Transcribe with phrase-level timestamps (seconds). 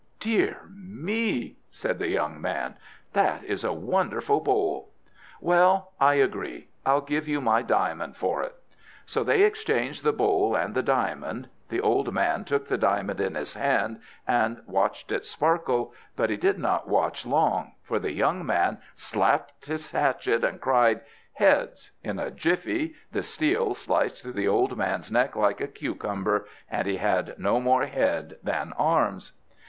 [0.19, 2.75] "Dear me!" said the young man,
[3.13, 4.89] "that is a wonderful bowl.
[5.39, 8.55] Well, I agree; I'll give you my diamond for it."
[9.05, 11.49] So they exchanged the bowl and the diamond.
[11.69, 16.35] The old man took the diamond in his hand and watched it sparkle; but he
[16.35, 21.01] did not watch long, for the young man slapped his hatchet and cried,
[21.33, 26.47] "Heads!" In a jiffy the steel sliced through the old man's neck like a cucumber,
[26.71, 29.33] and he had no more head than arms.